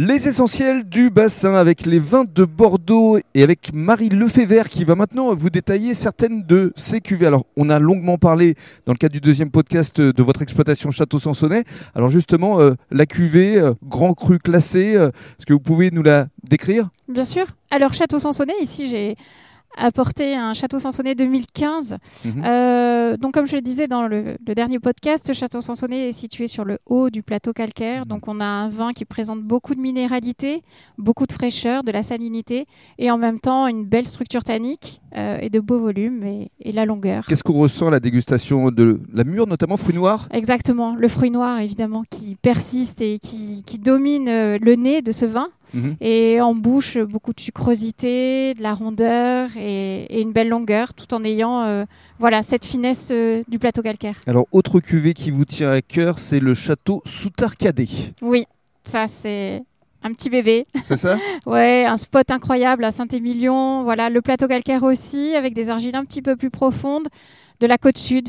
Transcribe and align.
Les 0.00 0.28
essentiels 0.28 0.88
du 0.88 1.10
bassin 1.10 1.54
avec 1.54 1.84
les 1.84 1.98
vins 1.98 2.22
de 2.24 2.44
Bordeaux 2.44 3.18
et 3.34 3.42
avec 3.42 3.72
Marie 3.74 4.10
Lefebvre 4.10 4.68
qui 4.68 4.84
va 4.84 4.94
maintenant 4.94 5.34
vous 5.34 5.50
détailler 5.50 5.92
certaines 5.94 6.44
de 6.44 6.72
ces 6.76 7.00
cuvées. 7.00 7.26
Alors, 7.26 7.46
on 7.56 7.68
a 7.68 7.80
longuement 7.80 8.16
parlé 8.16 8.54
dans 8.86 8.92
le 8.92 8.96
cadre 8.96 9.14
du 9.14 9.20
deuxième 9.20 9.50
podcast 9.50 10.00
de 10.00 10.22
votre 10.22 10.40
exploitation 10.40 10.92
Château 10.92 11.18
Sansonnet. 11.18 11.64
Alors, 11.96 12.10
justement, 12.10 12.60
euh, 12.60 12.74
la 12.92 13.06
cuvée, 13.06 13.58
euh, 13.58 13.74
grand 13.82 14.14
cru 14.14 14.38
classé, 14.38 14.94
euh, 14.94 15.08
est-ce 15.08 15.46
que 15.46 15.52
vous 15.52 15.58
pouvez 15.58 15.90
nous 15.90 16.04
la 16.04 16.28
décrire? 16.48 16.90
Bien 17.08 17.24
sûr. 17.24 17.46
Alors, 17.72 17.92
Château 17.92 18.20
Sansonnet, 18.20 18.54
ici, 18.62 18.88
j'ai 18.88 19.16
apporté 19.76 20.36
un 20.36 20.54
Château 20.54 20.78
Sansonnet 20.78 21.16
2015. 21.16 21.98
Mhm. 22.24 22.42
Euh, 23.08 23.16
donc, 23.16 23.34
comme 23.34 23.46
je 23.46 23.56
le 23.56 23.62
disais 23.62 23.88
dans 23.88 24.06
le, 24.06 24.36
le 24.46 24.54
dernier 24.54 24.78
podcast, 24.78 25.32
Château 25.32 25.60
Sansonnet 25.60 26.08
est 26.08 26.12
situé 26.12 26.48
sur 26.48 26.64
le 26.64 26.78
haut 26.86 27.10
du 27.10 27.22
plateau 27.22 27.52
calcaire. 27.52 28.02
Mhm. 28.02 28.08
Donc, 28.08 28.28
on 28.28 28.40
a 28.40 28.44
un 28.44 28.68
vin 28.68 28.92
qui 28.92 29.04
présente 29.04 29.42
beaucoup 29.42 29.74
de 29.74 29.80
minéralité, 29.80 30.62
beaucoup 30.96 31.26
de 31.26 31.32
fraîcheur, 31.32 31.84
de 31.84 31.92
la 31.92 32.02
salinité 32.02 32.66
et 32.98 33.10
en 33.10 33.18
même 33.18 33.40
temps 33.40 33.66
une 33.66 33.84
belle 33.84 34.06
structure 34.06 34.44
tannique 34.44 35.00
euh, 35.16 35.38
et 35.40 35.50
de 35.50 35.60
beaux 35.60 35.80
volumes 35.80 36.22
et, 36.24 36.50
et 36.60 36.72
la 36.72 36.84
longueur. 36.84 37.26
Qu'est-ce 37.26 37.42
qu'on 37.42 37.58
ressent 37.58 37.88
à 37.88 37.90
la 37.90 38.00
dégustation 38.00 38.70
de 38.70 39.00
la 39.12 39.24
mûre, 39.24 39.46
notamment 39.46 39.76
fruits 39.76 39.94
noirs 39.94 40.28
Exactement, 40.32 40.94
le 40.94 41.08
fruit 41.08 41.30
noir 41.30 41.60
évidemment 41.60 42.04
qui 42.08 42.36
persiste 42.36 43.00
et 43.00 43.18
qui, 43.18 43.62
qui 43.64 43.78
domine 43.78 44.28
euh, 44.28 44.58
le 44.60 44.74
nez 44.74 45.02
de 45.02 45.12
ce 45.12 45.24
vin. 45.24 45.48
Mhm. 45.74 45.96
Et 46.00 46.40
en 46.40 46.54
bouche, 46.54 46.98
beaucoup 46.98 47.32
de 47.32 47.40
sucrosité, 47.40 48.54
de 48.54 48.62
la 48.62 48.74
rondeur 48.74 49.50
et, 49.56 50.04
et 50.04 50.22
une 50.22 50.32
belle 50.32 50.48
longueur, 50.48 50.94
tout 50.94 51.12
en 51.14 51.24
ayant 51.24 51.62
euh, 51.62 51.84
voilà, 52.18 52.42
cette 52.42 52.64
finesse 52.64 52.97
euh, 53.10 53.42
du 53.48 53.58
plateau 53.58 53.82
calcaire. 53.82 54.16
Alors, 54.26 54.46
autre 54.52 54.80
cuvée 54.80 55.14
qui 55.14 55.30
vous 55.30 55.44
tient 55.44 55.70
à 55.72 55.80
cœur, 55.82 56.18
c'est 56.18 56.40
le 56.40 56.54
château 56.54 57.02
Soutarcadet. 57.04 57.88
Oui, 58.22 58.44
ça 58.84 59.06
c'est 59.08 59.62
un 60.02 60.12
petit 60.12 60.30
bébé. 60.30 60.66
C'est 60.84 60.96
ça? 60.96 61.18
Ouais, 61.46 61.84
un 61.84 61.96
spot 61.96 62.30
incroyable 62.30 62.84
à 62.84 62.90
Saint-Émilion. 62.90 63.82
Voilà, 63.84 64.10
le 64.10 64.20
plateau 64.22 64.46
calcaire 64.48 64.82
aussi, 64.82 65.34
avec 65.34 65.54
des 65.54 65.70
argiles 65.70 65.96
un 65.96 66.04
petit 66.04 66.22
peu 66.22 66.36
plus 66.36 66.50
profondes, 66.50 67.08
de 67.60 67.66
la 67.66 67.78
côte 67.78 67.98
sud, 67.98 68.28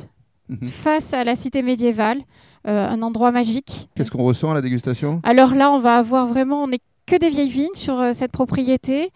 Mhm. 0.50 0.68
face 0.68 1.14
à 1.14 1.24
la 1.24 1.36
cité 1.36 1.62
médiévale. 1.62 2.20
Euh, 2.68 2.90
un 2.90 3.02
endroit 3.04 3.32
magique. 3.32 3.88
Qu'est-ce 3.96 4.12
qu'on 4.12 4.24
ressent 4.24 4.52
à 4.52 4.54
la 4.54 4.62
dégustation? 4.62 5.22
Alors 5.24 5.54
là, 5.56 5.72
on 5.72 5.80
va 5.80 5.96
avoir 5.98 6.28
vraiment, 6.28 6.64
on 6.64 6.68
n'est 6.68 6.82
que 7.06 7.16
des 7.16 7.30
vieilles 7.30 7.50
vignes 7.50 7.74
sur 7.74 7.98
euh, 8.02 8.12
cette 8.14 8.32
propriété, 8.34 9.12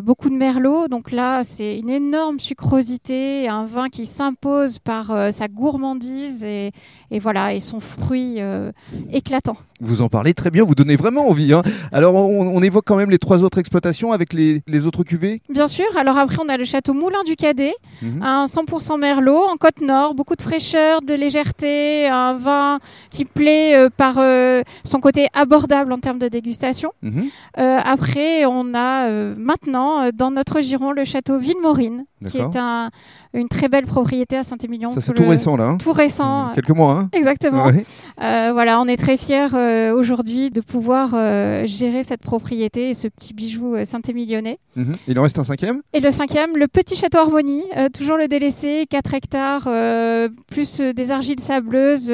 beaucoup 0.00 0.28
de 0.30 0.34
merlot. 0.34 0.88
Donc 0.88 1.12
là, 1.12 1.42
c'est 1.44 1.78
une 1.78 1.90
énorme 1.90 2.38
sucrosité, 2.40 3.48
un 3.48 3.64
vin 3.66 3.88
qui 3.88 4.06
s'impose 4.06 4.78
par 4.78 5.10
euh, 5.12 5.30
sa 5.30 5.48
gourmandise 5.48 6.42
et, 6.44 6.72
et 7.10 7.18
voilà, 7.18 7.54
et 7.54 7.60
son 7.60 7.80
fruit 7.80 8.36
euh, 8.38 8.72
éclatant. 9.12 9.56
Vous 9.80 10.00
en 10.00 10.08
parlez 10.08 10.32
très 10.32 10.50
bien, 10.50 10.64
vous 10.64 10.74
donnez 10.74 10.96
vraiment 10.96 11.28
envie. 11.28 11.52
hein. 11.52 11.62
Alors, 11.92 12.14
on, 12.14 12.48
on 12.56 12.62
évoque 12.62 12.84
quand 12.86 12.96
même 12.96 13.10
les 13.10 13.18
trois 13.18 13.44
autres 13.44 13.58
exploitations 13.58 14.10
avec 14.12 14.32
les, 14.32 14.62
les 14.66 14.86
autres 14.86 15.04
cuvées? 15.04 15.42
Bien 15.50 15.68
sûr. 15.68 15.84
Alors 15.98 16.16
après, 16.16 16.38
on 16.42 16.48
a 16.48 16.56
le 16.56 16.64
château 16.64 16.94
Moulin 16.94 17.22
du 17.24 17.36
Cadet, 17.36 17.74
Mhm. 18.02 18.22
un 18.22 18.44
100% 18.46 18.98
merlot 18.98 19.42
en 19.44 19.56
côte 19.56 19.80
nord, 19.80 20.14
beaucoup 20.14 20.34
de 20.36 20.42
fraîcheur, 20.42 21.00
de 21.02 21.14
légèreté, 21.14 22.06
un 22.08 22.34
vin 22.36 22.78
qui 23.10 23.24
plaît 23.24 23.74
euh, 23.74 23.88
par 23.94 24.16
euh, 24.18 24.62
son 24.84 25.00
côté 25.00 25.28
abordable 25.34 25.92
en 25.92 25.98
termes 25.98 26.18
de 26.18 26.28
dégustation. 26.28 26.92
Mhm. 27.02 27.24
Euh, 27.58 27.78
après, 27.84 28.44
on 28.46 28.74
a 28.74 29.08
euh, 29.08 29.34
maintenant 29.36 29.75
euh, 29.76 30.10
dans 30.14 30.30
notre 30.30 30.60
giron 30.60 30.92
le 30.92 31.04
château 31.04 31.38
Villemorine, 31.38 32.04
qui 32.28 32.38
est 32.38 32.56
un- 32.56 32.90
une 33.34 33.48
très 33.48 33.68
belle 33.68 33.84
propriété 33.86 34.36
à 34.36 34.42
Saint-Émilion. 34.42 34.90
Ça, 34.90 35.00
c'est 35.00 35.12
Tout 35.12 35.22
le- 35.24 35.28
récent, 35.28 35.56
là. 35.56 35.64
hein 35.64 35.76
Tout 35.76 35.92
récent, 35.92 36.50
Quelques 36.54 36.70
mois, 36.70 36.92
hein 36.92 37.08
exactement. 37.12 37.66
Ouais. 37.66 37.84
Euh, 38.20 38.50
voilà, 38.52 38.80
on 38.80 38.86
est 38.86 38.96
très 38.96 39.16
fiers 39.16 39.54
euh, 39.54 39.92
aujourd'hui 39.92 40.50
de 40.50 40.60
pouvoir 40.60 41.10
euh, 41.14 41.66
gérer 41.66 42.02
cette 42.02 42.22
propriété 42.22 42.90
et 42.90 42.94
ce 42.94 43.08
petit 43.08 43.34
bijou 43.34 43.76
saint-émilionnais. 43.84 44.58
Mhm. 44.74 44.92
Il 45.08 45.18
en 45.18 45.22
reste 45.22 45.38
un 45.38 45.44
cinquième? 45.44 45.82
Et 45.92 46.00
le 46.00 46.10
cinquième, 46.10 46.56
le 46.56 46.68
petit 46.68 46.96
château 46.96 47.18
Harmonie, 47.18 47.64
toujours 47.94 48.16
le 48.16 48.28
délaissé, 48.28 48.86
4 48.88 49.14
hectares, 49.14 49.68
plus 50.46 50.80
des 50.80 51.10
argiles 51.10 51.40
sableuses, 51.40 52.12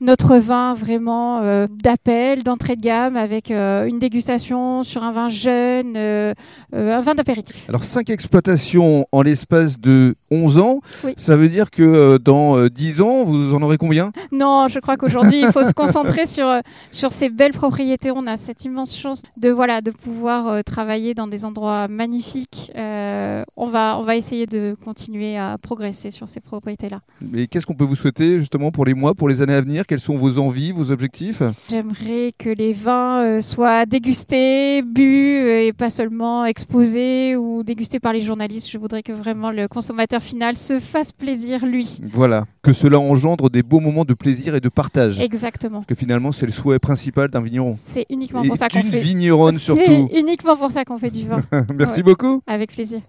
notre 0.00 0.36
vin 0.38 0.74
vraiment 0.74 1.66
d'appel, 1.68 2.44
d'entrée 2.44 2.76
de 2.76 2.82
gamme, 2.82 3.16
avec 3.16 3.50
une 3.50 3.98
dégustation 3.98 4.82
sur 4.84 5.02
un 5.02 5.12
vin 5.12 5.28
jeune, 5.28 5.96
un 5.96 7.00
vin 7.00 7.14
d'apéritif. 7.14 7.68
Alors, 7.68 7.84
cinq 7.84 8.10
exploitations 8.10 9.06
en 9.10 9.22
l'espace 9.22 9.78
de 9.78 10.14
11 10.30 10.58
ans. 10.58 10.78
Oui. 11.04 11.14
Ça 11.16 11.36
veut 11.36 11.48
dire 11.48 11.70
que 11.70 12.18
dans 12.18 12.56
euh, 12.56 12.70
10 12.70 13.00
ans, 13.00 13.24
vous 13.24 13.54
en 13.54 13.62
aurez 13.62 13.78
combien? 13.78 14.12
Non, 14.32 14.68
je 14.68 14.78
crois 14.78 14.96
qu'aujourd'hui, 14.96 15.27
il 15.36 15.52
faut 15.52 15.64
se 15.64 15.72
concentrer 15.72 16.26
sur, 16.26 16.46
euh, 16.46 16.60
sur 16.90 17.12
ces 17.12 17.28
belles 17.28 17.52
propriétés. 17.52 18.10
On 18.10 18.26
a 18.26 18.36
cette 18.36 18.64
immense 18.64 18.96
chance 18.96 19.22
de, 19.36 19.50
voilà, 19.50 19.80
de 19.80 19.90
pouvoir 19.90 20.48
euh, 20.48 20.62
travailler 20.62 21.14
dans 21.14 21.26
des 21.26 21.44
endroits 21.44 21.88
magnifiques. 21.88 22.72
Euh, 22.76 23.42
on, 23.56 23.68
va, 23.68 23.98
on 23.98 24.02
va 24.02 24.16
essayer 24.16 24.46
de 24.46 24.76
continuer 24.84 25.36
à 25.36 25.56
progresser 25.60 26.10
sur 26.10 26.28
ces 26.28 26.40
propriétés-là. 26.40 27.00
Et 27.34 27.46
qu'est-ce 27.46 27.66
qu'on 27.66 27.74
peut 27.74 27.84
vous 27.84 27.96
souhaiter 27.96 28.38
justement 28.38 28.70
pour 28.70 28.84
les 28.84 28.94
mois, 28.94 29.14
pour 29.14 29.28
les 29.28 29.42
années 29.42 29.54
à 29.54 29.60
venir? 29.60 29.86
Quelles 29.86 30.00
sont 30.00 30.16
vos 30.16 30.38
envies, 30.38 30.72
vos 30.72 30.90
objectifs? 30.90 31.42
J'aimerais 31.68 32.32
que 32.36 32.50
les 32.50 32.72
vins 32.72 33.22
euh, 33.22 33.40
soient 33.40 33.86
dégustés, 33.86 34.82
bu 34.82 35.48
et 35.48 35.72
pas 35.72 35.90
seulement 35.90 36.44
exposés 36.44 37.36
ou 37.36 37.62
dégustés 37.62 38.00
par 38.00 38.12
les 38.12 38.22
journalistes. 38.22 38.70
Je 38.70 38.78
voudrais 38.78 39.02
que 39.02 39.12
vraiment 39.12 39.50
le 39.50 39.68
consommateur 39.68 40.22
final 40.22 40.56
se 40.56 40.78
fasse 40.78 41.12
plaisir 41.12 41.66
lui. 41.66 42.00
Voilà, 42.12 42.44
que 42.68 42.74
cela 42.74 42.98
engendre 43.00 43.48
des 43.48 43.62
beaux 43.62 43.80
moments 43.80 44.04
de 44.04 44.12
plaisir 44.12 44.54
et 44.54 44.60
de 44.60 44.68
partage. 44.68 45.20
Exactement. 45.20 45.78
Parce 45.78 45.86
que 45.86 45.94
finalement, 45.94 46.32
c'est 46.32 46.44
le 46.44 46.52
souhait 46.52 46.78
principal 46.78 47.30
d'un 47.30 47.40
vigneron. 47.40 47.72
C'est 47.74 48.04
uniquement 48.10 48.42
Et 48.42 48.48
pour 48.48 48.58
ça 48.58 48.68
qu'on 48.68 48.82
fait. 48.82 49.00
vigneronne 49.00 49.58
surtout. 49.58 50.08
C'est 50.12 50.18
uniquement 50.20 50.54
pour 50.54 50.70
ça 50.70 50.84
qu'on 50.84 50.98
fait 50.98 51.10
du 51.10 51.26
vin. 51.26 51.42
Merci 51.74 51.96
Ouais. 51.98 52.02
beaucoup. 52.02 52.42
Avec 52.46 52.72
plaisir. 52.74 53.00